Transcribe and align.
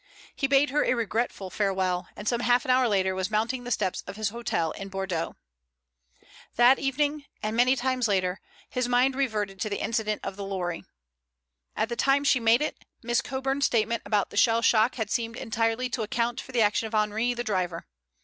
He 0.35 0.47
bade 0.47 0.71
her 0.71 0.83
a 0.83 0.95
regretful 0.95 1.51
farewell, 1.51 2.07
and 2.15 2.27
some 2.27 2.39
half 2.39 2.65
hour 2.65 2.87
later 2.87 3.13
was 3.13 3.29
mounting 3.29 3.65
the 3.65 3.69
steps 3.69 4.01
of 4.07 4.15
his 4.15 4.29
hotel 4.29 4.71
in 4.71 4.89
Bordeaux. 4.89 5.35
That 6.55 6.79
evening 6.79 7.25
and 7.43 7.55
many 7.55 7.75
times 7.75 8.07
later, 8.07 8.41
his 8.67 8.87
mind 8.89 9.13
reverted 9.15 9.59
to 9.59 9.69
the 9.69 9.79
incident 9.79 10.21
of 10.25 10.37
the 10.37 10.43
lorry. 10.43 10.85
At 11.75 11.87
the 11.87 11.95
time 11.95 12.23
she 12.23 12.39
made 12.39 12.63
it, 12.63 12.83
Miss 13.03 13.21
Coburn's 13.21 13.67
statement 13.67 14.01
about 14.03 14.31
the 14.31 14.37
shell 14.37 14.63
shock 14.63 14.95
had 14.95 15.11
seemed 15.11 15.35
entirely 15.37 15.87
to 15.89 16.01
account 16.01 16.41
for 16.41 16.51
the 16.51 16.63
action 16.63 16.87
of 16.87 16.95
Henri, 16.95 17.35
the 17.35 17.43
driver. 17.43 17.85